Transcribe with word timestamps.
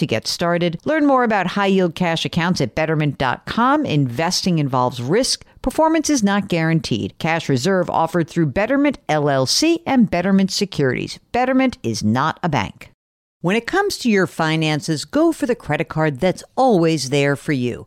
to 0.00 0.06
get 0.06 0.26
started. 0.26 0.80
Learn 0.84 1.06
more 1.06 1.24
about 1.24 1.46
high 1.46 1.66
yield 1.66 1.94
cash 1.94 2.24
accounts 2.24 2.60
at 2.60 2.74
betterment.com. 2.74 3.86
Investing 3.86 4.58
involves 4.58 5.00
risk. 5.00 5.44
Performance 5.62 6.10
is 6.10 6.22
not 6.22 6.48
guaranteed. 6.48 7.16
Cash 7.18 7.48
reserve 7.48 7.88
offered 7.88 8.28
through 8.28 8.46
Betterment 8.46 8.98
LLC 9.08 9.82
and 9.86 10.10
Betterment 10.10 10.50
Securities. 10.50 11.18
Betterment 11.32 11.78
is 11.82 12.02
not 12.02 12.40
a 12.42 12.48
bank. 12.48 12.90
When 13.42 13.56
it 13.56 13.66
comes 13.66 13.96
to 13.98 14.10
your 14.10 14.26
finances, 14.26 15.06
go 15.06 15.32
for 15.32 15.46
the 15.46 15.54
credit 15.54 15.88
card 15.88 16.20
that's 16.20 16.44
always 16.56 17.08
there 17.08 17.36
for 17.36 17.52
you. 17.52 17.86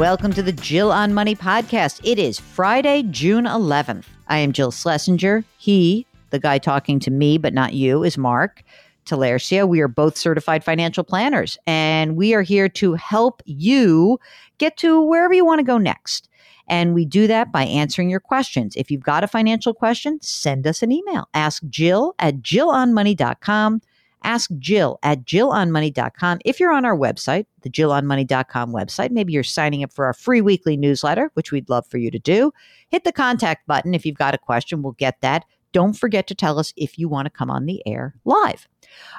Welcome 0.00 0.32
to 0.32 0.42
the 0.42 0.52
Jill 0.52 0.90
on 0.90 1.12
Money 1.12 1.36
podcast. 1.36 2.00
It 2.02 2.18
is 2.18 2.40
Friday, 2.40 3.02
June 3.10 3.44
11th. 3.44 4.06
I 4.28 4.38
am 4.38 4.50
Jill 4.50 4.70
Schlesinger. 4.70 5.44
He, 5.58 6.06
the 6.30 6.38
guy 6.38 6.56
talking 6.56 6.98
to 7.00 7.10
me, 7.10 7.36
but 7.36 7.52
not 7.52 7.74
you, 7.74 8.02
is 8.02 8.16
Mark 8.16 8.62
Talercia. 9.04 9.68
We 9.68 9.82
are 9.82 9.88
both 9.88 10.16
certified 10.16 10.64
financial 10.64 11.04
planners, 11.04 11.58
and 11.66 12.16
we 12.16 12.32
are 12.32 12.40
here 12.40 12.66
to 12.70 12.94
help 12.94 13.42
you 13.44 14.18
get 14.56 14.78
to 14.78 15.02
wherever 15.02 15.34
you 15.34 15.44
want 15.44 15.58
to 15.58 15.64
go 15.64 15.76
next. 15.76 16.30
And 16.66 16.94
we 16.94 17.04
do 17.04 17.26
that 17.26 17.52
by 17.52 17.64
answering 17.64 18.08
your 18.08 18.20
questions. 18.20 18.76
If 18.76 18.90
you've 18.90 19.02
got 19.02 19.22
a 19.22 19.28
financial 19.28 19.74
question, 19.74 20.18
send 20.22 20.66
us 20.66 20.82
an 20.82 20.92
email. 20.92 21.28
Ask 21.34 21.62
Jill 21.68 22.14
at 22.18 22.36
jillonmoney.com. 22.36 23.82
Ask 24.22 24.50
Jill 24.58 24.98
at 25.02 25.24
jillonmoney.com. 25.24 26.40
If 26.44 26.60
you're 26.60 26.72
on 26.72 26.84
our 26.84 26.96
website, 26.96 27.46
the 27.62 27.70
jillonmoney.com 27.70 28.72
website, 28.72 29.10
maybe 29.10 29.32
you're 29.32 29.42
signing 29.42 29.82
up 29.82 29.92
for 29.92 30.06
our 30.06 30.14
free 30.14 30.40
weekly 30.40 30.76
newsletter, 30.76 31.30
which 31.34 31.52
we'd 31.52 31.68
love 31.68 31.86
for 31.86 31.98
you 31.98 32.10
to 32.10 32.18
do. 32.18 32.52
Hit 32.88 33.04
the 33.04 33.12
contact 33.12 33.66
button 33.66 33.94
if 33.94 34.04
you've 34.04 34.16
got 34.16 34.34
a 34.34 34.38
question. 34.38 34.82
We'll 34.82 34.92
get 34.92 35.20
that. 35.20 35.44
Don't 35.72 35.94
forget 35.94 36.26
to 36.26 36.34
tell 36.34 36.58
us 36.58 36.72
if 36.76 36.98
you 36.98 37.08
want 37.08 37.26
to 37.26 37.30
come 37.30 37.50
on 37.50 37.66
the 37.66 37.82
air 37.86 38.14
live. 38.24 38.66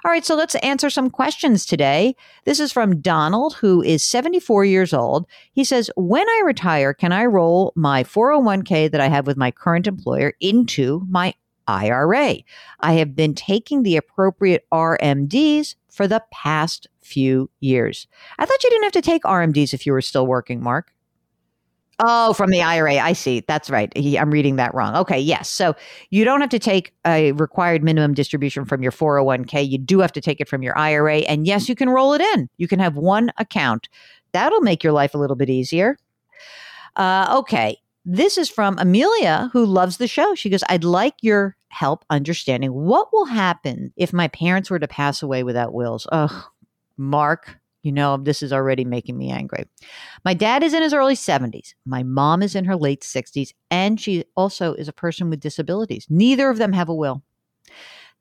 All 0.04 0.12
right, 0.12 0.26
so 0.26 0.36
let's 0.36 0.56
answer 0.56 0.90
some 0.90 1.10
questions 1.10 1.66
today. 1.66 2.16
This 2.44 2.60
is 2.60 2.74
from 2.74 3.00
Donald, 3.00 3.54
who 3.56 3.82
is 3.82 4.04
74 4.04 4.66
years 4.66 4.94
old. 4.94 5.28
He 5.54 5.64
says, 5.64 5.90
When 5.96 6.28
I 6.28 6.42
retire, 6.46 6.94
can 6.94 7.14
I 7.14 7.26
roll 7.26 7.72
my 7.76 8.04
401k 8.04 8.92
that 8.92 9.00
I 9.00 9.08
have 9.08 9.28
with 9.28 9.38
my 9.38 9.50
current 9.52 9.88
employer 9.88 10.34
into 10.42 11.06
my 11.10 11.34
IRA? 11.68 12.38
I 12.80 12.94
have 12.94 13.16
been 13.16 13.36
taking 13.36 13.84
the 13.84 13.98
appropriate 13.98 14.66
RMDs 14.72 15.76
for 15.90 16.08
the 16.08 16.24
past 16.32 16.88
few 17.02 17.50
years. 17.60 18.08
I 18.40 18.46
thought 18.46 18.64
you 18.64 18.70
didn't 18.70 18.84
have 18.84 18.94
to 18.94 19.02
take 19.02 19.24
RMDs 19.24 19.74
if 19.74 19.86
you 19.86 19.94
were 19.94 20.02
still 20.02 20.28
working, 20.28 20.62
Mark. 20.62 20.94
Oh, 22.04 22.34
from 22.34 22.50
the 22.50 22.64
IRA. 22.64 22.96
I 22.96 23.14
see. 23.14 23.42
That's 23.42 23.70
right. 23.70 23.92
I'm 23.96 24.32
reading 24.32 24.56
that 24.56 24.74
wrong. 24.74 24.96
Okay. 24.96 25.20
Yes. 25.20 25.50
So 25.50 25.76
you 26.10 26.26
don't 26.26 26.42
have 26.42 26.50
to 26.50 26.58
take 26.58 26.94
a 27.06 27.32
required 27.34 27.84
minimum 27.84 28.16
distribution 28.16 28.66
from 28.66 28.82
your 28.82 28.92
401k. 28.92 29.70
You 29.70 29.78
do 29.78 30.00
have 30.00 30.12
to 30.14 30.22
take 30.22 30.42
it 30.42 30.50
from 30.50 30.64
your 30.64 30.76
IRA. 30.76 31.18
And 31.20 31.46
yes, 31.46 31.70
you 31.70 31.76
can 31.76 31.92
roll 31.92 32.14
it 32.14 32.22
in. 32.22 32.50
You 32.58 32.68
can 32.68 32.80
have 32.80 32.96
one 32.96 33.32
account. 33.38 33.88
That'll 34.32 34.62
make 34.62 34.84
your 34.84 34.94
life 34.94 35.14
a 35.14 35.20
little 35.20 35.36
bit 35.36 35.50
easier. 35.50 35.98
Uh, 36.96 37.36
okay. 37.40 37.78
This 38.04 38.38
is 38.38 38.50
from 38.50 38.78
Amelia, 38.80 39.50
who 39.54 39.66
loves 39.66 39.98
the 39.98 40.08
show. 40.08 40.34
She 40.34 40.50
goes, 40.50 40.64
I'd 40.70 40.84
like 40.84 41.16
your 41.22 41.56
help 41.70 42.04
understanding 42.10 42.74
what 42.74 43.14
will 43.14 43.26
happen 43.26 43.94
if 43.96 44.12
my 44.12 44.28
parents 44.30 44.70
were 44.70 44.80
to 44.80 44.88
pass 44.88 45.22
away 45.22 45.44
without 45.44 45.74
wills. 45.74 46.08
Oh, 46.12 46.50
Mark, 46.98 47.58
you 47.84 47.92
know, 47.92 48.18
this 48.18 48.42
is 48.42 48.52
already 48.52 48.86
making 48.86 49.18
me 49.18 49.30
angry. 49.30 49.66
My 50.26 50.34
dad 50.34 50.64
is 50.64 50.74
in 50.74 50.82
his 50.82 50.94
early 50.94 51.16
70s. 51.16 51.74
My 51.86 52.04
mom 52.04 52.42
is 52.42 52.56
in 52.56 52.66
her 52.66 52.76
late 52.76 53.02
60s. 53.02 53.54
And 53.70 54.00
she 54.00 54.26
also 54.36 54.74
is 54.74 54.88
a 54.88 54.94
person 54.94 55.30
with 55.30 55.40
disabilities. 55.40 56.08
Neither 56.10 56.50
of 56.50 56.58
them 56.58 56.74
have 56.74 56.90
a 56.90 56.96
will. 56.96 57.22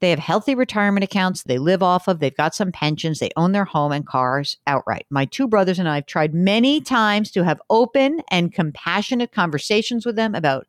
They 0.00 0.10
have 0.10 0.18
healthy 0.18 0.54
retirement 0.54 1.04
accounts 1.04 1.42
they 1.42 1.58
live 1.58 1.82
off 1.82 2.08
of. 2.08 2.18
They've 2.18 2.36
got 2.36 2.54
some 2.54 2.72
pensions. 2.72 3.18
They 3.18 3.30
own 3.36 3.52
their 3.52 3.64
home 3.64 3.92
and 3.92 4.06
cars 4.06 4.56
outright. 4.66 5.06
My 5.10 5.26
two 5.26 5.46
brothers 5.46 5.78
and 5.78 5.88
I 5.88 5.96
have 5.96 6.06
tried 6.06 6.34
many 6.34 6.80
times 6.80 7.30
to 7.32 7.44
have 7.44 7.60
open 7.68 8.22
and 8.30 8.52
compassionate 8.52 9.32
conversations 9.32 10.06
with 10.06 10.16
them 10.16 10.34
about 10.34 10.66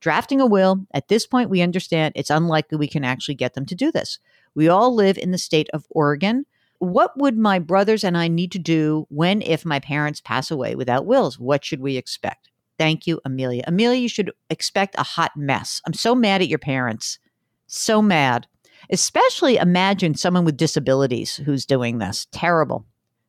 drafting 0.00 0.40
a 0.40 0.46
will. 0.46 0.84
At 0.92 1.08
this 1.08 1.26
point, 1.26 1.50
we 1.50 1.62
understand 1.62 2.12
it's 2.16 2.30
unlikely 2.30 2.76
we 2.76 2.88
can 2.88 3.04
actually 3.04 3.36
get 3.36 3.54
them 3.54 3.66
to 3.66 3.74
do 3.74 3.92
this. 3.92 4.18
We 4.54 4.68
all 4.68 4.94
live 4.94 5.16
in 5.16 5.30
the 5.30 5.38
state 5.38 5.70
of 5.72 5.86
Oregon 5.90 6.44
what 6.82 7.16
would 7.16 7.38
my 7.38 7.60
brothers 7.60 8.02
and 8.02 8.18
I 8.18 8.26
need 8.26 8.50
to 8.52 8.58
do 8.58 9.06
when, 9.08 9.40
if 9.42 9.64
my 9.64 9.78
parents 9.78 10.20
pass 10.20 10.50
away 10.50 10.74
without 10.74 11.06
wills? 11.06 11.38
What 11.38 11.64
should 11.64 11.80
we 11.80 11.96
expect? 11.96 12.50
Thank 12.76 13.06
you, 13.06 13.20
Amelia. 13.24 13.62
Amelia, 13.68 14.00
you 14.00 14.08
should 14.08 14.32
expect 14.50 14.96
a 14.98 15.04
hot 15.04 15.30
mess. 15.36 15.80
I'm 15.86 15.92
so 15.92 16.16
mad 16.16 16.42
at 16.42 16.48
your 16.48 16.58
parents. 16.58 17.20
So 17.68 18.02
mad. 18.02 18.48
Especially 18.92 19.56
imagine 19.56 20.14
someone 20.14 20.44
with 20.44 20.56
disabilities 20.56 21.36
who's 21.36 21.66
doing 21.66 21.98
this. 21.98 22.26
Terrible. 22.30 22.86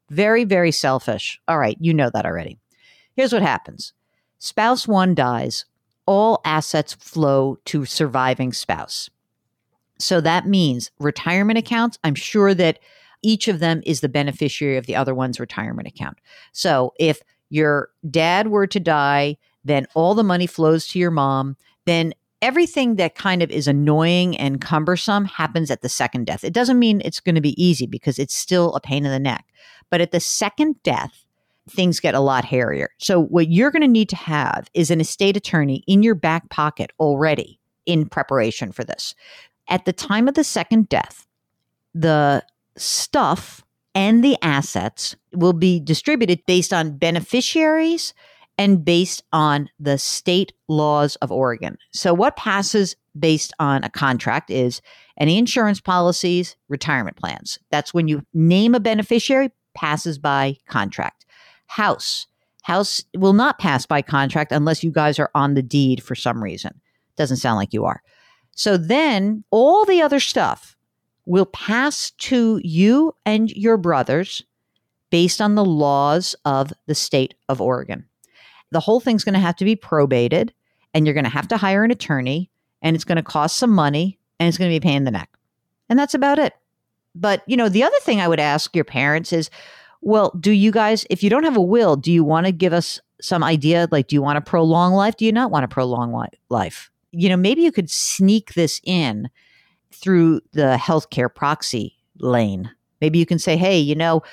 Very, 0.09 0.43
very 0.43 0.71
selfish. 0.71 1.39
All 1.47 1.57
right, 1.57 1.77
you 1.79 1.93
know 1.93 2.11
that 2.13 2.25
already. 2.25 2.59
Here's 3.15 3.33
what 3.33 3.41
happens 3.41 3.93
spouse 4.39 4.87
one 4.87 5.15
dies, 5.15 5.65
all 6.05 6.41
assets 6.45 6.93
flow 6.93 7.57
to 7.65 7.85
surviving 7.85 8.51
spouse. 8.53 9.09
So 9.99 10.19
that 10.21 10.47
means 10.47 10.91
retirement 10.99 11.57
accounts. 11.57 11.97
I'm 12.03 12.15
sure 12.15 12.53
that 12.53 12.79
each 13.21 13.47
of 13.47 13.59
them 13.59 13.81
is 13.85 14.01
the 14.01 14.09
beneficiary 14.09 14.75
of 14.75 14.85
the 14.85 14.95
other 14.95 15.15
one's 15.15 15.39
retirement 15.39 15.87
account. 15.87 16.17
So 16.51 16.93
if 16.99 17.21
your 17.49 17.89
dad 18.09 18.49
were 18.49 18.67
to 18.67 18.79
die, 18.79 19.37
then 19.63 19.87
all 19.93 20.13
the 20.13 20.23
money 20.23 20.47
flows 20.47 20.87
to 20.87 20.99
your 20.99 21.11
mom. 21.11 21.55
Then 21.85 22.13
everything 22.43 22.97
that 22.97 23.15
kind 23.15 23.41
of 23.41 23.49
is 23.49 23.69
annoying 23.69 24.37
and 24.37 24.59
cumbersome 24.59 25.23
happens 25.23 25.71
at 25.71 25.81
the 25.81 25.87
second 25.87 26.25
death. 26.25 26.43
It 26.43 26.53
doesn't 26.53 26.77
mean 26.77 27.01
it's 27.03 27.21
going 27.21 27.35
to 27.35 27.41
be 27.41 27.63
easy 27.63 27.87
because 27.87 28.19
it's 28.19 28.35
still 28.35 28.75
a 28.75 28.81
pain 28.81 29.05
in 29.05 29.11
the 29.11 29.19
neck. 29.19 29.45
But 29.89 30.01
at 30.01 30.11
the 30.11 30.19
second 30.19 30.75
death, 30.83 31.25
things 31.69 32.01
get 32.01 32.15
a 32.15 32.19
lot 32.19 32.43
hairier. 32.43 32.89
So, 32.97 33.23
what 33.23 33.49
you're 33.49 33.71
going 33.71 33.81
to 33.81 33.87
need 33.87 34.09
to 34.09 34.17
have 34.17 34.69
is 34.73 34.91
an 34.91 34.99
estate 34.99 35.37
attorney 35.37 35.85
in 35.87 36.03
your 36.03 36.15
back 36.15 36.49
pocket 36.49 36.91
already 36.99 37.61
in 37.85 38.09
preparation 38.09 38.73
for 38.73 38.83
this. 38.83 39.15
At 39.69 39.85
the 39.85 39.93
time 39.93 40.27
of 40.27 40.33
the 40.33 40.43
second 40.43 40.89
death, 40.89 41.25
the 41.95 42.43
stuff 42.75 43.63
and 43.95 44.21
the 44.21 44.37
assets 44.41 45.15
will 45.31 45.53
be 45.53 45.79
distributed 45.79 46.45
based 46.45 46.73
on 46.73 46.97
beneficiaries 46.97 48.13
and 48.57 48.85
based 48.85 49.23
on 49.31 49.69
the 49.79 49.97
state 49.97 50.53
laws 50.67 51.15
of 51.17 51.31
Oregon. 51.31 51.77
So, 51.91 52.13
what 52.13 52.37
passes 52.37 52.95
based 53.17 53.53
on 53.59 53.83
a 53.83 53.89
contract 53.89 54.49
is 54.49 54.81
any 55.17 55.37
insurance 55.37 55.79
policies, 55.79 56.55
retirement 56.69 57.17
plans. 57.17 57.59
That's 57.71 57.93
when 57.93 58.07
you 58.07 58.25
name 58.33 58.75
a 58.75 58.79
beneficiary, 58.79 59.51
passes 59.75 60.17
by 60.17 60.57
contract. 60.67 61.25
House. 61.67 62.27
House 62.63 63.03
will 63.15 63.33
not 63.33 63.59
pass 63.59 63.85
by 63.85 64.01
contract 64.01 64.51
unless 64.51 64.83
you 64.83 64.91
guys 64.91 65.19
are 65.19 65.29
on 65.35 65.53
the 65.53 65.61
deed 65.61 66.01
for 66.01 66.15
some 66.15 66.41
reason. 66.41 66.79
Doesn't 67.17 67.37
sound 67.37 67.57
like 67.57 67.73
you 67.73 67.85
are. 67.85 68.01
So 68.55 68.77
then 68.77 69.43
all 69.51 69.85
the 69.85 70.01
other 70.01 70.19
stuff 70.19 70.77
will 71.25 71.45
pass 71.45 72.11
to 72.11 72.59
you 72.63 73.15
and 73.25 73.49
your 73.51 73.77
brothers 73.77 74.43
based 75.09 75.41
on 75.41 75.55
the 75.55 75.65
laws 75.65 76.35
of 76.45 76.71
the 76.87 76.95
state 76.95 77.35
of 77.49 77.61
Oregon. 77.61 78.05
The 78.73 78.81
whole 78.81 78.99
thing's 78.99 79.23
going 79.23 79.33
to 79.33 79.39
have 79.39 79.55
to 79.57 79.65
be 79.65 79.75
probated, 79.75 80.51
and 80.93 81.05
you're 81.05 81.13
going 81.13 81.23
to 81.23 81.29
have 81.29 81.47
to 81.47 81.57
hire 81.57 81.83
an 81.83 81.91
attorney, 81.91 82.49
and 82.81 82.95
it's 82.95 83.05
going 83.05 83.15
to 83.15 83.23
cost 83.23 83.57
some 83.57 83.71
money, 83.71 84.19
and 84.39 84.49
it's 84.49 84.57
going 84.57 84.69
to 84.69 84.73
be 84.73 84.77
a 84.77 84.81
pain 84.81 84.97
in 84.97 85.03
the 85.05 85.11
neck. 85.11 85.29
And 85.89 85.97
that's 85.97 86.13
about 86.13 86.39
it. 86.39 86.53
But, 87.15 87.43
you 87.47 87.55
know, 87.55 87.69
the 87.69 87.83
other 87.83 87.99
thing 88.01 88.19
I 88.19 88.27
would 88.27 88.39
ask 88.39 88.75
your 88.75 88.83
parents 88.83 89.31
is, 89.31 89.49
well, 90.01 90.31
do 90.39 90.51
you 90.51 90.71
guys, 90.71 91.05
if 91.09 91.23
you 91.23 91.29
don't 91.29 91.43
have 91.43 91.55
a 91.55 91.61
will, 91.61 91.95
do 91.95 92.11
you 92.11 92.23
want 92.23 92.45
to 92.45 92.51
give 92.51 92.73
us 92.73 92.99
some 93.21 93.43
idea? 93.43 93.87
Like, 93.91 94.07
do 94.07 94.15
you 94.15 94.21
want 94.21 94.43
to 94.43 94.49
prolong 94.49 94.93
life? 94.93 95.15
Do 95.15 95.25
you 95.25 95.31
not 95.31 95.51
want 95.51 95.63
to 95.63 95.73
prolong 95.73 96.27
life? 96.49 96.89
You 97.11 97.29
know, 97.29 97.37
maybe 97.37 97.61
you 97.61 97.71
could 97.71 97.89
sneak 97.89 98.55
this 98.55 98.81
in 98.83 99.29
through 99.91 100.41
the 100.51 100.77
healthcare 100.81 101.33
proxy 101.33 101.95
lane. 102.19 102.71
Maybe 102.99 103.19
you 103.19 103.25
can 103.25 103.39
say, 103.39 103.55
hey, 103.55 103.79
you 103.79 103.95
know, 103.95 104.23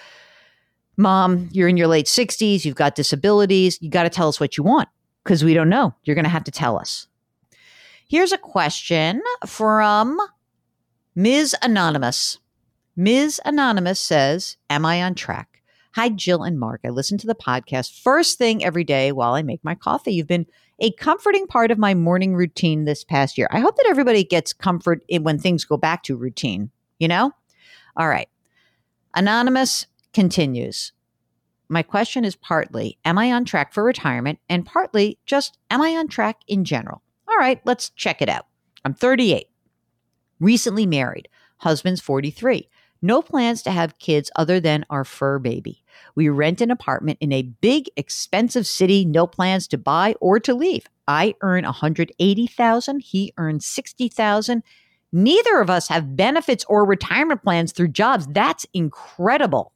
mom, 1.00 1.48
you're 1.52 1.68
in 1.68 1.76
your 1.76 1.88
late 1.88 2.06
60s, 2.06 2.64
you've 2.64 2.76
got 2.76 2.94
disabilities, 2.94 3.78
you 3.80 3.90
got 3.90 4.04
to 4.04 4.10
tell 4.10 4.28
us 4.28 4.38
what 4.38 4.56
you 4.56 4.62
want 4.62 4.88
because 5.24 5.42
we 5.44 5.54
don't 5.54 5.68
know. 5.68 5.94
You're 6.04 6.14
going 6.14 6.24
to 6.24 6.30
have 6.30 6.44
to 6.44 6.50
tell 6.50 6.78
us. 6.78 7.08
Here's 8.08 8.32
a 8.32 8.38
question 8.38 9.22
from 9.46 10.20
Ms. 11.14 11.54
Anonymous. 11.62 12.38
Ms. 12.96 13.40
Anonymous 13.44 14.00
says, 14.00 14.56
Am 14.68 14.84
I 14.84 15.02
on 15.02 15.14
track? 15.14 15.62
Hi, 15.94 16.08
Jill 16.08 16.42
and 16.44 16.58
Mark. 16.58 16.80
I 16.84 16.90
listen 16.90 17.18
to 17.18 17.26
the 17.26 17.34
podcast 17.34 18.00
first 18.00 18.38
thing 18.38 18.64
every 18.64 18.84
day 18.84 19.12
while 19.12 19.34
I 19.34 19.42
make 19.42 19.62
my 19.64 19.74
coffee. 19.74 20.12
You've 20.12 20.26
been 20.26 20.46
a 20.78 20.92
comforting 20.92 21.46
part 21.46 21.70
of 21.70 21.78
my 21.78 21.94
morning 21.94 22.34
routine 22.34 22.84
this 22.84 23.04
past 23.04 23.36
year. 23.36 23.48
I 23.50 23.60
hope 23.60 23.76
that 23.76 23.86
everybody 23.88 24.24
gets 24.24 24.52
comfort 24.52 25.02
when 25.20 25.38
things 25.38 25.64
go 25.64 25.76
back 25.76 26.02
to 26.04 26.16
routine, 26.16 26.70
you 26.98 27.08
know? 27.08 27.32
All 27.96 28.08
right. 28.08 28.28
Anonymous 29.14 29.86
continues. 30.12 30.92
My 31.68 31.82
question 31.82 32.24
is 32.24 32.34
partly, 32.34 32.98
am 33.04 33.16
I 33.16 33.32
on 33.32 33.44
track 33.44 33.72
for 33.72 33.84
retirement? 33.84 34.40
And 34.48 34.66
partly, 34.66 35.18
just, 35.24 35.56
am 35.70 35.80
I 35.80 35.90
on 35.90 36.08
track 36.08 36.40
in 36.48 36.64
general? 36.64 37.02
All 37.28 37.36
right, 37.36 37.60
let's 37.64 37.90
check 37.90 38.20
it 38.20 38.28
out. 38.28 38.46
I'm 38.84 38.94
38, 38.94 39.46
recently 40.40 40.84
married, 40.86 41.28
husband's 41.58 42.00
43. 42.00 42.68
No 43.02 43.22
plans 43.22 43.62
to 43.62 43.70
have 43.70 43.98
kids 43.98 44.30
other 44.36 44.60
than 44.60 44.84
our 44.90 45.04
fur 45.04 45.38
baby. 45.38 45.82
We 46.14 46.28
rent 46.28 46.60
an 46.60 46.70
apartment 46.70 47.18
in 47.20 47.32
a 47.32 47.42
big, 47.42 47.88
expensive 47.96 48.66
city, 48.66 49.04
no 49.04 49.26
plans 49.26 49.68
to 49.68 49.78
buy 49.78 50.16
or 50.20 50.40
to 50.40 50.54
leave. 50.54 50.86
I 51.08 51.34
earn 51.40 51.64
180,000, 51.64 53.00
he 53.00 53.32
earns 53.38 53.64
60,000. 53.66 54.62
Neither 55.12 55.60
of 55.60 55.70
us 55.70 55.88
have 55.88 56.16
benefits 56.16 56.64
or 56.68 56.84
retirement 56.84 57.42
plans 57.42 57.72
through 57.72 57.88
jobs. 57.88 58.26
That's 58.28 58.66
incredible. 58.74 59.72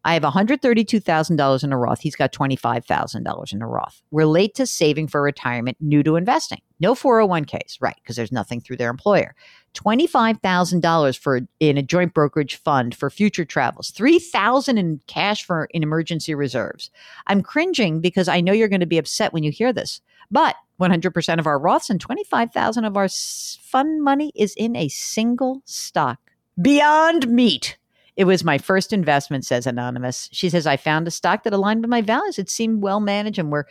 I 0.05 0.13
have 0.13 0.21
$132,000 0.21 1.63
in 1.63 1.73
a 1.73 1.77
Roth. 1.77 1.99
He's 1.99 2.15
got 2.15 2.31
$25,000 2.31 3.53
in 3.53 3.61
a 3.63 3.67
Roth. 3.67 4.03
We're 4.11 4.27
late 4.27 4.53
to 4.53 4.67
saving 4.67 5.07
for 5.07 5.19
retirement, 5.19 5.77
new 5.81 6.03
to 6.03 6.15
investing. 6.15 6.61
No 6.79 6.93
401ks, 6.93 7.77
right, 7.81 7.95
because 7.95 8.15
there's 8.15 8.31
nothing 8.31 8.61
through 8.61 8.77
their 8.77 8.91
employer. 8.91 9.33
$25,000 9.73 11.17
for 11.17 11.41
in 11.59 11.77
a 11.79 11.81
joint 11.81 12.13
brokerage 12.13 12.55
fund 12.57 12.93
for 12.93 13.09
future 13.09 13.45
travels. 13.45 13.89
3000 13.89 14.77
in 14.77 15.01
cash 15.07 15.43
for 15.43 15.65
in 15.71 15.81
emergency 15.81 16.35
reserves. 16.35 16.91
I'm 17.25 17.41
cringing 17.41 17.99
because 17.99 18.27
I 18.27 18.41
know 18.41 18.53
you're 18.53 18.67
going 18.67 18.81
to 18.81 18.85
be 18.85 18.99
upset 18.99 19.33
when 19.33 19.43
you 19.43 19.51
hear 19.51 19.73
this. 19.73 20.01
But 20.29 20.55
100% 20.79 21.39
of 21.39 21.47
our 21.47 21.59
Roths 21.59 21.89
and 21.89 21.99
25,000 21.99 22.85
of 22.85 22.95
our 22.95 23.09
fund 23.09 24.03
money 24.03 24.31
is 24.35 24.53
in 24.55 24.75
a 24.75 24.87
single 24.87 25.63
stock. 25.65 26.19
Beyond 26.61 27.27
Meat. 27.27 27.77
It 28.17 28.25
was 28.25 28.43
my 28.43 28.57
first 28.57 28.93
investment, 28.93 29.45
says 29.45 29.67
Anonymous. 29.67 30.29
She 30.31 30.49
says, 30.49 30.65
I 30.65 30.77
found 30.77 31.07
a 31.07 31.11
stock 31.11 31.43
that 31.43 31.53
aligned 31.53 31.81
with 31.81 31.89
my 31.89 32.01
values. 32.01 32.39
It 32.39 32.49
seemed 32.49 32.81
well 32.81 32.99
managed 32.99 33.39
and 33.39 33.51
we're, 33.51 33.65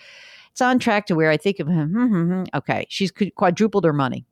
it's 0.52 0.60
on 0.60 0.78
track 0.78 1.06
to 1.06 1.14
where 1.14 1.30
I 1.30 1.36
think 1.36 1.60
of, 1.60 1.66
hmm, 1.66 1.84
hmm, 1.84 2.06
hmm, 2.06 2.44
okay, 2.54 2.86
she's 2.88 3.12
quadrupled 3.36 3.84
her 3.84 3.92
money. 3.92 4.26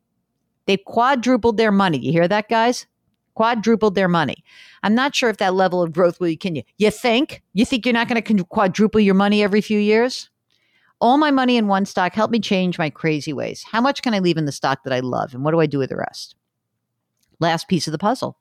They've 0.67 0.85
quadrupled 0.85 1.57
their 1.57 1.73
money. 1.73 1.99
You 1.99 2.13
hear 2.13 2.29
that, 2.29 2.49
guys? 2.49 2.87
Quadrupled 3.35 3.95
their 3.95 4.09
money. 4.09 4.45
I'm 4.83 4.95
not 4.95 5.15
sure 5.15 5.31
if 5.31 5.39
that 5.39 5.55
level 5.55 5.83
of 5.83 5.93
growth 5.93 6.21
will 6.21 6.37
can 6.37 6.55
you. 6.55 6.63
You 6.77 6.91
think? 6.91 7.43
You 7.55 7.65
think 7.65 7.87
you're 7.87 7.95
not 7.95 8.09
going 8.09 8.23
to 8.23 8.45
quadruple 8.45 9.01
your 9.01 9.15
money 9.15 9.43
every 9.43 9.61
few 9.61 9.79
years? 9.79 10.29
All 11.01 11.17
my 11.17 11.33
money 11.33 11.57
in 11.57 11.67
one 11.67 11.85
stock 11.85 12.15
help 12.15 12.31
me 12.31 12.39
change 12.39 12.79
my 12.79 12.91
crazy 12.91 13.33
ways. 13.33 13.65
How 13.69 13.81
much 13.81 14.03
can 14.03 14.15
I 14.15 14.21
leave 14.21 14.37
in 14.37 14.45
the 14.45 14.53
stock 14.53 14.85
that 14.85 14.93
I 14.93 15.01
love? 15.01 15.35
And 15.35 15.43
what 15.43 15.51
do 15.51 15.61
I 15.61 15.67
do 15.67 15.79
with 15.79 15.91
the 15.91 15.97
rest? 15.97 16.37
Last 17.41 17.67
piece 17.67 17.89
of 17.89 17.93
the 17.93 17.99
puzzle. 17.99 18.37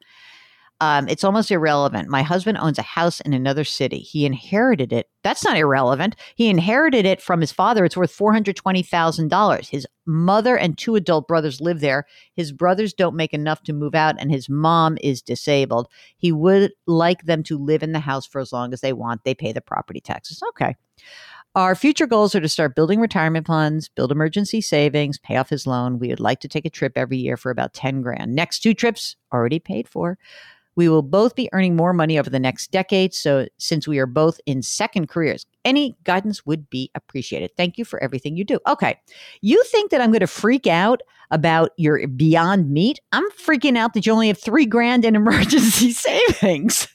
Um, 0.81 1.07
it's 1.07 1.23
almost 1.23 1.51
irrelevant. 1.51 2.09
My 2.09 2.23
husband 2.23 2.57
owns 2.57 2.79
a 2.79 2.81
house 2.81 3.21
in 3.21 3.33
another 3.33 3.63
city. 3.63 3.99
He 3.99 4.25
inherited 4.25 4.91
it. 4.91 5.07
That's 5.23 5.45
not 5.45 5.55
irrelevant. 5.55 6.15
He 6.33 6.49
inherited 6.49 7.05
it 7.05 7.21
from 7.21 7.39
his 7.39 7.51
father. 7.51 7.85
It's 7.85 7.95
worth 7.95 8.17
$420,000. 8.17 9.69
His 9.69 9.85
mother 10.07 10.57
and 10.57 10.75
two 10.75 10.95
adult 10.95 11.27
brothers 11.27 11.61
live 11.61 11.81
there. 11.81 12.07
His 12.33 12.51
brothers 12.51 12.95
don't 12.95 13.15
make 13.15 13.31
enough 13.31 13.61
to 13.63 13.73
move 13.73 13.93
out, 13.93 14.15
and 14.19 14.31
his 14.31 14.49
mom 14.49 14.97
is 15.03 15.21
disabled. 15.21 15.87
He 16.17 16.31
would 16.31 16.73
like 16.87 17.25
them 17.25 17.43
to 17.43 17.59
live 17.59 17.83
in 17.83 17.91
the 17.91 17.99
house 17.99 18.25
for 18.25 18.41
as 18.41 18.51
long 18.51 18.73
as 18.73 18.81
they 18.81 18.91
want. 18.91 19.23
They 19.23 19.35
pay 19.35 19.51
the 19.51 19.61
property 19.61 20.01
taxes. 20.01 20.41
Okay. 20.49 20.75
Our 21.53 21.75
future 21.75 22.07
goals 22.07 22.33
are 22.33 22.39
to 22.39 22.49
start 22.49 22.75
building 22.75 22.99
retirement 22.99 23.45
funds, 23.45 23.87
build 23.87 24.11
emergency 24.11 24.61
savings, 24.61 25.19
pay 25.19 25.35
off 25.35 25.49
his 25.49 25.67
loan. 25.67 25.99
We 25.99 26.07
would 26.07 26.19
like 26.19 26.39
to 26.39 26.47
take 26.47 26.65
a 26.65 26.71
trip 26.71 26.93
every 26.95 27.17
year 27.17 27.37
for 27.37 27.51
about 27.51 27.75
10 27.75 28.01
grand. 28.01 28.33
Next 28.33 28.61
two 28.61 28.73
trips 28.73 29.15
already 29.31 29.59
paid 29.59 29.87
for. 29.87 30.17
We 30.75 30.89
will 30.89 31.01
both 31.01 31.35
be 31.35 31.49
earning 31.53 31.75
more 31.75 31.93
money 31.93 32.17
over 32.17 32.29
the 32.29 32.39
next 32.39 32.71
decade. 32.71 33.13
So, 33.13 33.47
since 33.57 33.87
we 33.87 33.99
are 33.99 34.05
both 34.05 34.39
in 34.45 34.61
second 34.61 35.09
careers, 35.09 35.45
any 35.65 35.95
guidance 36.03 36.45
would 36.45 36.69
be 36.69 36.89
appreciated. 36.95 37.51
Thank 37.57 37.77
you 37.77 37.85
for 37.85 38.01
everything 38.01 38.37
you 38.37 38.43
do. 38.43 38.59
Okay. 38.67 38.99
You 39.41 39.63
think 39.65 39.91
that 39.91 40.01
I'm 40.01 40.11
going 40.11 40.21
to 40.21 40.27
freak 40.27 40.67
out 40.67 41.01
about 41.29 41.71
your 41.77 42.07
Beyond 42.07 42.69
Meat? 42.71 42.99
I'm 43.11 43.29
freaking 43.31 43.77
out 43.77 43.93
that 43.93 44.05
you 44.05 44.13
only 44.13 44.27
have 44.27 44.39
three 44.39 44.65
grand 44.65 45.05
in 45.05 45.15
emergency 45.15 45.91
savings. 45.91 46.87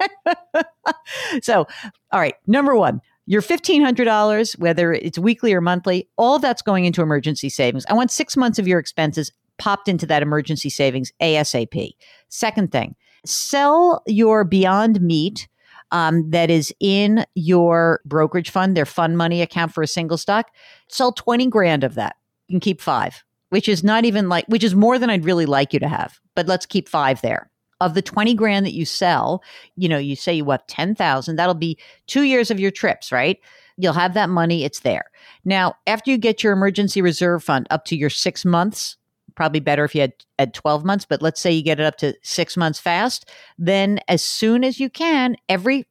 so, 1.42 1.66
all 2.12 2.20
right. 2.20 2.34
Number 2.46 2.76
one, 2.76 3.00
your 3.26 3.42
$1,500, 3.42 4.58
whether 4.58 4.92
it's 4.92 5.18
weekly 5.18 5.52
or 5.52 5.60
monthly, 5.60 6.08
all 6.16 6.38
that's 6.38 6.62
going 6.62 6.84
into 6.84 7.02
emergency 7.02 7.48
savings. 7.48 7.86
I 7.88 7.94
want 7.94 8.10
six 8.10 8.36
months 8.36 8.58
of 8.58 8.66
your 8.66 8.78
expenses 8.78 9.32
popped 9.58 9.88
into 9.88 10.06
that 10.06 10.22
emergency 10.22 10.70
savings 10.70 11.12
ASAP. 11.20 11.92
Second 12.28 12.72
thing, 12.72 12.96
sell 13.24 14.02
your 14.06 14.44
Beyond 14.44 15.00
Meat 15.00 15.48
um, 15.90 16.30
that 16.30 16.50
is 16.50 16.74
in 16.80 17.24
your 17.34 18.00
brokerage 18.04 18.50
fund, 18.50 18.76
their 18.76 18.86
fund 18.86 19.18
money 19.18 19.42
account 19.42 19.72
for 19.72 19.82
a 19.82 19.86
single 19.86 20.16
stock. 20.16 20.50
Sell 20.88 21.12
20 21.12 21.46
grand 21.48 21.84
of 21.84 21.94
that. 21.94 22.16
You 22.48 22.54
can 22.54 22.60
keep 22.60 22.80
five, 22.80 23.22
which 23.50 23.68
is 23.68 23.84
not 23.84 24.04
even 24.04 24.28
like, 24.28 24.46
which 24.46 24.64
is 24.64 24.74
more 24.74 24.98
than 24.98 25.10
I'd 25.10 25.24
really 25.24 25.46
like 25.46 25.72
you 25.72 25.80
to 25.80 25.88
have, 25.88 26.18
but 26.34 26.46
let's 26.46 26.66
keep 26.66 26.88
five 26.88 27.20
there 27.20 27.50
of 27.82 27.94
the 27.94 28.02
20 28.02 28.34
grand 28.34 28.64
that 28.64 28.74
you 28.74 28.84
sell, 28.84 29.42
you 29.76 29.88
know, 29.88 29.98
you 29.98 30.14
say 30.14 30.32
you 30.32 30.48
have 30.50 30.66
10,000, 30.68 31.36
that'll 31.36 31.54
be 31.54 31.76
two 32.06 32.22
years 32.22 32.50
of 32.50 32.60
your 32.60 32.70
trips, 32.70 33.10
right? 33.10 33.38
You'll 33.76 33.92
have 33.92 34.14
that 34.14 34.30
money, 34.30 34.64
it's 34.64 34.80
there. 34.80 35.10
Now, 35.44 35.74
after 35.88 36.10
you 36.10 36.16
get 36.16 36.44
your 36.44 36.52
emergency 36.52 37.02
reserve 37.02 37.42
fund 37.42 37.66
up 37.70 37.84
to 37.86 37.96
your 37.96 38.10
six 38.10 38.44
months, 38.44 38.96
probably 39.34 39.60
better 39.60 39.84
if 39.84 39.94
you 39.94 40.00
had 40.02 40.12
at 40.38 40.54
12 40.54 40.84
months, 40.84 41.04
but 41.04 41.22
let's 41.22 41.40
say 41.40 41.50
you 41.50 41.62
get 41.62 41.80
it 41.80 41.86
up 41.86 41.96
to 41.98 42.14
six 42.22 42.56
months 42.56 42.78
fast, 42.78 43.30
then 43.58 44.00
as 44.08 44.24
soon 44.24 44.64
as 44.64 44.80
you 44.80 44.90
can, 44.90 45.36
every 45.48 45.86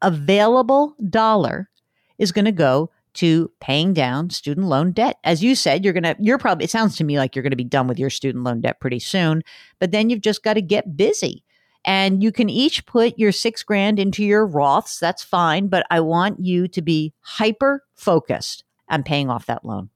available 0.00 0.94
dollar 1.08 1.70
is 2.18 2.32
going 2.32 2.44
to 2.44 2.52
go 2.52 2.90
to 3.14 3.50
paying 3.60 3.92
down 3.92 4.30
student 4.30 4.66
loan 4.66 4.92
debt. 4.92 5.18
As 5.24 5.42
you 5.42 5.54
said, 5.54 5.84
you're 5.84 5.92
going 5.92 6.02
to, 6.02 6.16
you're 6.18 6.38
probably, 6.38 6.64
it 6.64 6.70
sounds 6.70 6.96
to 6.96 7.04
me 7.04 7.18
like 7.18 7.36
you're 7.36 7.42
going 7.42 7.50
to 7.50 7.56
be 7.56 7.64
done 7.64 7.86
with 7.86 7.98
your 7.98 8.10
student 8.10 8.44
loan 8.44 8.60
debt 8.60 8.80
pretty 8.80 8.98
soon, 8.98 9.42
but 9.78 9.92
then 9.92 10.08
you've 10.08 10.22
just 10.22 10.42
got 10.42 10.54
to 10.54 10.62
get 10.62 10.96
busy. 10.96 11.44
And 11.84 12.22
you 12.22 12.30
can 12.30 12.48
each 12.48 12.86
put 12.86 13.18
your 13.18 13.32
six 13.32 13.62
grand 13.62 13.98
into 13.98 14.24
your 14.24 14.46
Roths. 14.46 15.00
That's 15.00 15.22
fine. 15.22 15.66
But 15.66 15.84
I 15.90 16.00
want 16.00 16.38
you 16.38 16.68
to 16.68 16.80
be 16.80 17.12
hyper 17.20 17.84
focused 17.94 18.64
on 18.88 19.02
paying 19.02 19.30
off 19.30 19.46
that 19.46 19.64
loan. 19.64 19.90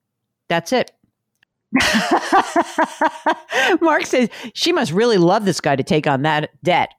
That's 0.49 0.73
it. 0.73 0.91
Mark 3.81 4.07
says 4.07 4.29
she 4.55 4.73
must 4.73 4.93
really 4.93 5.19
love 5.19 5.45
this 5.45 5.61
guy 5.61 5.77
to 5.77 5.83
take 5.83 6.07
on 6.07 6.23
that 6.23 6.51
debt. 6.63 6.91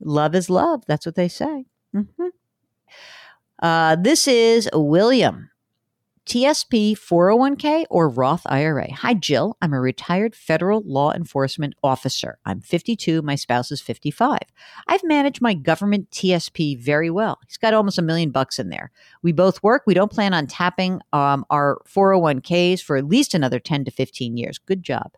Love 0.00 0.34
is 0.34 0.50
love. 0.50 0.84
That's 0.86 1.06
what 1.06 1.14
they 1.14 1.28
say. 1.28 1.64
Mm-hmm. 1.94 2.26
Uh, 3.62 3.96
this 3.96 4.28
is 4.28 4.68
William. 4.72 5.50
TSP 6.26 6.98
401k 6.98 7.84
or 7.88 8.08
Roth 8.08 8.42
IRA. 8.46 8.92
Hi, 8.92 9.14
Jill. 9.14 9.56
I'm 9.62 9.72
a 9.72 9.80
retired 9.80 10.34
federal 10.34 10.82
law 10.84 11.12
enforcement 11.12 11.74
officer. 11.84 12.38
I'm 12.44 12.60
52. 12.60 13.22
My 13.22 13.36
spouse 13.36 13.70
is 13.70 13.80
55. 13.80 14.40
I've 14.88 15.04
managed 15.04 15.40
my 15.40 15.54
government 15.54 16.10
TSP 16.10 16.76
very 16.80 17.10
well. 17.10 17.38
He's 17.46 17.56
got 17.56 17.74
almost 17.74 17.98
a 17.98 18.02
million 18.02 18.30
bucks 18.30 18.58
in 18.58 18.70
there. 18.70 18.90
We 19.22 19.30
both 19.30 19.62
work. 19.62 19.84
We 19.86 19.94
don't 19.94 20.10
plan 20.10 20.34
on 20.34 20.48
tapping 20.48 21.00
um, 21.12 21.44
our 21.48 21.80
401ks 21.88 22.82
for 22.82 22.96
at 22.96 23.06
least 23.06 23.32
another 23.32 23.60
10 23.60 23.84
to 23.84 23.92
15 23.92 24.36
years. 24.36 24.58
Good 24.58 24.82
job. 24.82 25.12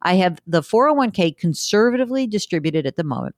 I 0.00 0.14
have 0.14 0.40
the 0.46 0.62
401k 0.62 1.36
conservatively 1.36 2.26
distributed 2.26 2.86
at 2.86 2.96
the 2.96 3.04
moment. 3.04 3.36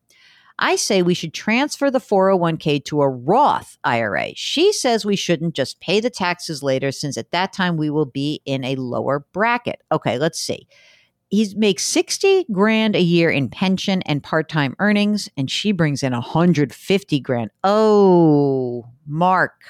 I 0.58 0.76
say 0.76 1.02
we 1.02 1.14
should 1.14 1.34
transfer 1.34 1.90
the 1.90 1.98
401k 1.98 2.84
to 2.86 3.02
a 3.02 3.08
Roth 3.08 3.76
IRA. 3.84 4.32
She 4.34 4.72
says 4.72 5.04
we 5.04 5.16
shouldn't 5.16 5.54
just 5.54 5.80
pay 5.80 6.00
the 6.00 6.10
taxes 6.10 6.62
later 6.62 6.92
since 6.92 7.18
at 7.18 7.30
that 7.32 7.52
time 7.52 7.76
we 7.76 7.90
will 7.90 8.06
be 8.06 8.40
in 8.46 8.64
a 8.64 8.76
lower 8.76 9.26
bracket. 9.32 9.82
Okay, 9.92 10.18
let's 10.18 10.40
see. 10.40 10.66
He 11.28 11.52
makes 11.56 11.84
60 11.84 12.46
grand 12.52 12.96
a 12.96 13.00
year 13.00 13.30
in 13.30 13.50
pension 13.50 14.00
and 14.02 14.22
part-time 14.22 14.76
earnings 14.78 15.28
and 15.36 15.50
she 15.50 15.72
brings 15.72 16.02
in 16.02 16.12
150 16.12 17.20
grand. 17.20 17.50
Oh, 17.62 18.86
Mark. 19.06 19.60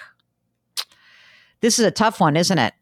This 1.62 1.78
is 1.78 1.84
a 1.84 1.90
tough 1.90 2.20
one, 2.20 2.36
isn't 2.36 2.58
it? 2.58 2.74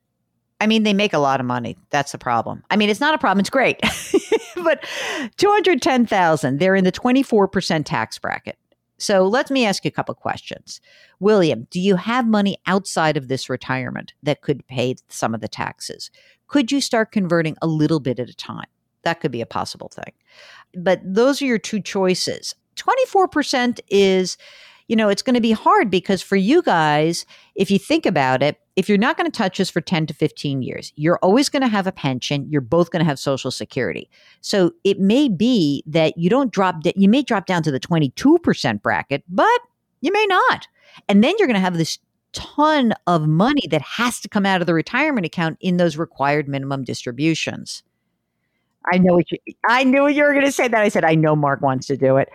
I 0.64 0.66
mean, 0.66 0.83
they 0.83 0.94
make 0.94 1.12
a 1.12 1.18
lot 1.18 1.40
of 1.40 1.47
money. 1.47 1.76
That's 1.90 2.12
the 2.12 2.18
problem. 2.18 2.64
I 2.71 2.76
mean, 2.76 2.88
it's 2.88 2.99
not 2.99 3.12
a 3.12 3.18
problem. 3.18 3.40
It's 3.40 3.50
great. 3.50 3.83
but 4.64 4.83
210,000, 5.37 6.59
they're 6.59 6.75
in 6.75 6.85
the 6.85 6.90
24% 6.90 7.85
tax 7.85 8.18
bracket. 8.18 8.56
So 8.97 9.26
let 9.28 9.50
me 9.50 9.66
ask 9.66 9.85
you 9.85 9.90
a 9.90 9.92
couple 9.92 10.14
questions. 10.14 10.80
William, 11.21 11.66
do 11.71 11.78
you 11.78 11.97
have 11.97 12.26
money 12.26 12.56
outside 12.66 13.18
of 13.18 13.28
this 13.28 13.50
retirement 13.50 14.14
that 14.23 14.40
could 14.40 14.66
pay 14.66 14.97
some 15.11 15.35
of 15.35 15.42
the 15.42 15.49
taxes? 15.49 16.11
Could 16.47 16.73
you 16.73 16.80
start 16.80 17.12
converting 17.12 17.59
a 17.61 17.66
little 17.66 18.00
bit 18.00 18.18
at 18.18 18.30
a 18.30 18.35
time? 18.35 18.68
That 19.02 19.21
could 19.21 19.33
be 19.33 19.42
a 19.42 19.47
possible 19.47 19.90
thing. 19.90 20.14
But 20.75 21.02
those 21.04 21.42
are 21.42 21.47
your 21.47 21.59
two 21.59 21.83
choices. 21.83 22.54
24% 22.76 23.80
is, 23.88 24.38
you 24.88 24.97
know, 24.97 25.11
it's 25.11 25.21
going 25.21 25.35
to 25.35 25.42
be 25.42 25.52
hard 25.52 25.90
because 25.90 26.23
for 26.23 26.37
you 26.37 26.62
guys, 26.62 27.26
if 27.54 27.71
you 27.71 27.78
think 27.78 28.06
about 28.06 28.42
it, 28.42 28.59
if 28.76 28.88
you're 28.88 28.99
not 28.99 29.16
going 29.16 29.31
to 29.31 29.37
touch 29.37 29.59
this 29.59 29.71
for 29.71 29.81
10 29.81 30.07
to 30.07 30.14
15 30.14 30.62
years, 30.62 30.93
you're 30.97 31.19
always 31.19 31.49
going 31.49 31.62
to 31.62 31.69
have 31.69 31.87
a 31.87 31.93
pension. 31.93 32.47
You're 32.50 32.61
both 32.61 32.90
going 32.90 33.00
to 33.00 33.07
have 33.07 33.19
Social 33.19 33.50
Security. 33.50 34.11
So 34.40 34.73
it 34.83 34.99
may 34.99 35.28
be 35.28 35.85
that 35.87 36.19
you 36.19 36.28
don't 36.28 36.50
drop, 36.50 36.76
you 36.97 37.09
may 37.09 37.23
drop 37.23 37.47
down 37.47 37.62
to 37.62 37.71
the 37.71 37.81
22% 37.81 38.83
bracket, 38.83 39.23
but 39.28 39.61
you 40.00 40.12
may 40.12 40.26
not. 40.26 40.66
And 41.09 41.23
then 41.23 41.35
you're 41.38 41.47
going 41.47 41.54
to 41.54 41.61
have 41.61 41.78
this 41.78 41.99
ton 42.33 42.93
of 43.07 43.28
money 43.28 43.66
that 43.71 43.83
has 43.83 44.21
to 44.21 44.28
come 44.28 44.45
out 44.45 44.61
of 44.61 44.66
the 44.66 44.75
retirement 44.75 45.25
account 45.25 45.57
in 45.61 45.76
those 45.76 45.97
required 45.97 46.49
minimum 46.49 46.83
distributions. 46.83 47.85
I 48.93 48.99
know 48.99 49.14
what 49.14 49.31
you, 49.31 49.38
I 49.69 49.85
knew 49.85 50.09
you 50.09 50.25
were 50.25 50.33
going 50.33 50.45
to 50.45 50.52
say 50.52 50.69
that. 50.69 50.81
I 50.81 50.88
said, 50.88 51.04
I 51.04 51.14
know 51.14 51.37
Mark 51.37 51.62
wants 51.62 51.87
to 51.87 51.97
do 51.97 52.16
it. 52.16 52.28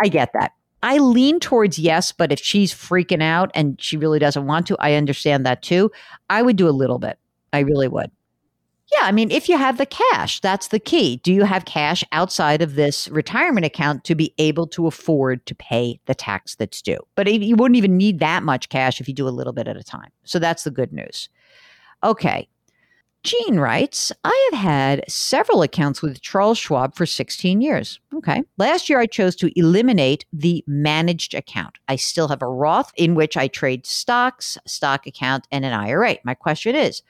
I 0.00 0.08
get 0.08 0.32
that. 0.32 0.52
I 0.82 0.98
lean 0.98 1.40
towards 1.40 1.78
yes, 1.78 2.12
but 2.12 2.32
if 2.32 2.40
she's 2.40 2.72
freaking 2.72 3.22
out 3.22 3.50
and 3.54 3.80
she 3.80 3.96
really 3.96 4.18
doesn't 4.18 4.46
want 4.46 4.66
to, 4.68 4.76
I 4.80 4.94
understand 4.94 5.44
that 5.46 5.62
too. 5.62 5.90
I 6.30 6.42
would 6.42 6.56
do 6.56 6.68
a 6.68 6.70
little 6.70 6.98
bit. 6.98 7.18
I 7.52 7.60
really 7.60 7.88
would. 7.88 8.10
Yeah, 8.92 9.02
I 9.02 9.12
mean, 9.12 9.30
if 9.30 9.48
you 9.48 9.56
have 9.56 9.78
the 9.78 9.86
cash, 9.86 10.40
that's 10.40 10.68
the 10.68 10.80
key. 10.80 11.18
Do 11.18 11.32
you 11.32 11.44
have 11.44 11.64
cash 11.64 12.02
outside 12.10 12.60
of 12.60 12.74
this 12.74 13.08
retirement 13.08 13.64
account 13.64 14.02
to 14.04 14.16
be 14.16 14.34
able 14.38 14.66
to 14.68 14.88
afford 14.88 15.46
to 15.46 15.54
pay 15.54 16.00
the 16.06 16.14
tax 16.14 16.56
that's 16.56 16.82
due? 16.82 16.98
But 17.14 17.32
you 17.32 17.54
wouldn't 17.54 17.76
even 17.76 17.96
need 17.96 18.18
that 18.18 18.42
much 18.42 18.68
cash 18.68 19.00
if 19.00 19.06
you 19.06 19.14
do 19.14 19.28
a 19.28 19.30
little 19.30 19.52
bit 19.52 19.68
at 19.68 19.76
a 19.76 19.84
time. 19.84 20.10
So 20.24 20.40
that's 20.40 20.64
the 20.64 20.72
good 20.72 20.92
news. 20.92 21.28
Okay, 22.02 22.48
Jean 23.22 23.60
writes, 23.60 24.12
I 24.24 24.48
have 24.50 24.60
had 24.60 25.04
several 25.06 25.60
accounts 25.60 26.00
with 26.00 26.22
Charles 26.22 26.56
Schwab 26.56 26.94
for 26.94 27.04
16 27.04 27.60
years. 27.60 28.00
Okay. 28.14 28.42
Last 28.56 28.88
year, 28.88 28.98
I 28.98 29.06
chose 29.06 29.36
to 29.36 29.52
eliminate 29.58 30.24
the 30.32 30.64
managed 30.66 31.34
account. 31.34 31.78
I 31.86 31.96
still 31.96 32.28
have 32.28 32.40
a 32.40 32.46
Roth 32.46 32.92
in 32.96 33.14
which 33.14 33.36
I 33.36 33.48
trade 33.48 33.84
stocks, 33.84 34.56
stock 34.66 35.06
account, 35.06 35.46
and 35.52 35.66
an 35.66 35.74
IRA. 35.74 36.16
My 36.24 36.32
question 36.32 36.74
is 36.74 37.02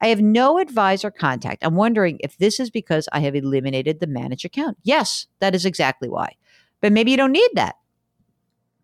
I 0.00 0.08
have 0.08 0.20
no 0.20 0.58
advisor 0.58 1.10
contact. 1.10 1.64
I'm 1.64 1.74
wondering 1.74 2.18
if 2.20 2.38
this 2.38 2.60
is 2.60 2.70
because 2.70 3.06
I 3.12 3.20
have 3.20 3.34
eliminated 3.34 4.00
the 4.00 4.06
managed 4.06 4.46
account. 4.46 4.78
Yes, 4.84 5.26
that 5.40 5.54
is 5.54 5.66
exactly 5.66 6.08
why. 6.08 6.36
But 6.80 6.92
maybe 6.92 7.10
you 7.10 7.16
don't 7.18 7.32
need 7.32 7.50
that. 7.54 7.76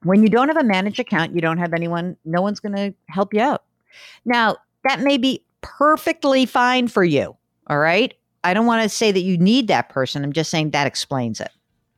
When 0.02 0.22
you 0.22 0.28
don't 0.28 0.48
have 0.48 0.58
a 0.58 0.64
managed 0.64 1.00
account, 1.00 1.34
you 1.34 1.40
don't 1.40 1.58
have 1.58 1.72
anyone, 1.72 2.18
no 2.26 2.42
one's 2.42 2.60
going 2.60 2.74
to 2.74 2.94
help 3.08 3.32
you 3.32 3.40
out. 3.40 3.64
Now, 4.26 4.56
that 4.86 5.00
may 5.00 5.16
be 5.16 5.42
perfectly 5.64 6.46
fine 6.46 6.88
for 6.88 7.02
you. 7.02 7.36
All 7.68 7.78
right. 7.78 8.14
I 8.44 8.54
don't 8.54 8.66
want 8.66 8.82
to 8.82 8.88
say 8.88 9.10
that 9.10 9.20
you 9.20 9.38
need 9.38 9.68
that 9.68 9.88
person. 9.88 10.22
I'm 10.22 10.32
just 10.32 10.50
saying 10.50 10.70
that 10.70 10.86
explains 10.86 11.40
it. 11.40 11.50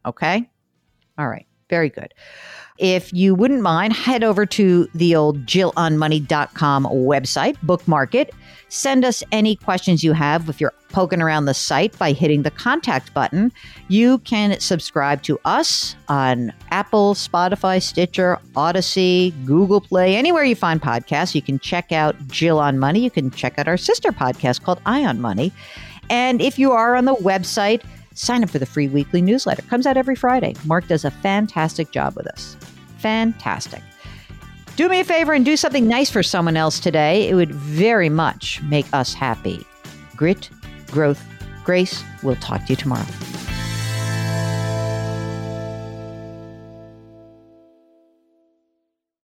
Okay. 0.07 0.49
All 1.19 1.29
right. 1.29 1.47
Very 1.69 1.91
good. 1.91 2.15
If 2.79 3.13
you 3.13 3.35
wouldn't 3.35 3.63
mind, 3.63 3.95
head 3.95 4.23
over 4.23 4.45
to 4.45 4.87
the 4.95 5.17
old 5.17 5.47
jillonmoney.com 5.47 6.85
website, 6.85 7.57
bookmark 7.63 8.15
it. 8.15 8.35
Send 8.69 9.05
us 9.05 9.23
any 9.33 9.57
questions 9.57 10.05
you 10.05 10.13
have 10.13 10.49
if 10.49 10.61
you're 10.61 10.75
poking 10.91 11.23
around 11.23 11.47
the 11.47 11.55
site 11.55 11.97
by 11.99 12.13
hitting 12.13 12.43
the 12.43 12.51
contact 12.51 13.15
button. 13.15 13.51
You 13.89 14.19
can 14.19 14.61
subscribe 14.61 15.23
to 15.23 15.39
us 15.45 15.97
on 16.09 16.53
Apple, 16.71 17.15
Spotify, 17.15 17.81
Stitcher, 17.83 18.39
Odyssey, 18.55 19.33
Google 19.45 19.81
Play, 19.81 20.17
anywhere 20.17 20.45
you 20.45 20.57
find 20.57 20.83
podcasts. 20.83 21.35
You 21.35 21.43
can 21.43 21.59
check 21.59 21.93
out 21.93 22.15
Jill 22.29 22.59
on 22.59 22.79
Money. 22.79 23.01
You 23.01 23.11
can 23.11 23.31
check 23.31 23.59
out 23.59 23.69
our 23.69 23.79
sister 23.79 24.13
podcast 24.13 24.63
called 24.63 24.81
Eye 24.85 25.05
on 25.05 25.21
Money. 25.21 25.53
And 26.11 26.41
if 26.41 26.59
you 26.59 26.73
are 26.73 26.95
on 26.95 27.05
the 27.05 27.15
website, 27.17 27.83
sign 28.17 28.43
up 28.43 28.51
for 28.51 28.59
the 28.59 28.67
free 28.67 28.89
weekly 28.89 29.23
newsletter. 29.23 29.63
Comes 29.63 29.87
out 29.87 29.97
every 29.97 30.17
Friday. 30.17 30.55
Mark 30.65 30.89
does 30.89 31.05
a 31.05 31.11
fantastic 31.11 31.91
job 31.91 32.17
with 32.17 32.27
us. 32.27 32.57
Fantastic. 32.99 33.83
Do 34.77 34.89
me 34.89 35.01
a 35.01 35.05
favor 35.05 35.33
and 35.33 35.45
do 35.45 35.57
something 35.57 35.89
nice 35.89 36.11
for 36.11 36.23
someone 36.23 36.57
else 36.57 36.81
today. 36.81 37.29
It 37.29 37.35
would 37.35 37.55
very 37.55 38.09
much 38.09 38.61
make 38.63 38.87
us 38.93 39.15
happy. 39.15 39.65
Grit, 40.17 40.51
growth, 40.91 41.25
grace. 41.65 42.05
We'll 42.23 42.37
talk 42.37 42.67
to 42.67 42.73
you 42.73 42.77
tomorrow. 42.77 43.07